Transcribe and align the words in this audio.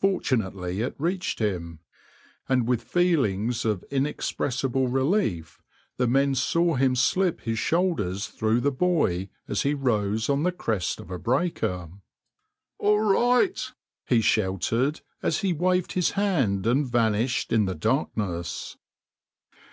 Fortunately 0.00 0.82
it 0.82 0.94
reached 0.98 1.40
him, 1.40 1.80
and 2.48 2.68
with 2.68 2.80
feelings 2.80 3.64
of 3.64 3.82
inexpressible 3.90 4.86
relief 4.86 5.64
the 5.96 6.06
men 6.06 6.36
saw 6.36 6.76
him 6.76 6.94
slip 6.94 7.40
his 7.40 7.58
shoulders 7.58 8.28
through 8.28 8.60
the 8.60 8.70
buoy 8.70 9.30
as 9.48 9.62
he 9.62 9.74
rose 9.74 10.28
on 10.28 10.44
the 10.44 10.52
crest 10.52 11.00
of 11.00 11.10
a 11.10 11.18
breaker. 11.18 11.90
"All 12.78 13.00
right," 13.00 13.72
he 14.06 14.20
shouted, 14.20 15.00
as 15.24 15.40
he 15.40 15.52
waved 15.52 15.94
his 15.94 16.12
hand 16.12 16.64
and 16.64 16.86
vanished 16.86 17.52
in 17.52 17.64
the 17.64 17.74
darkness. 17.74 18.76